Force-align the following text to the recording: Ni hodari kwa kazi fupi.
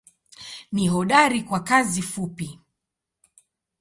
Ni 0.71 0.87
hodari 0.87 1.43
kwa 1.43 1.59
kazi 1.63 2.01
fupi. 2.01 2.59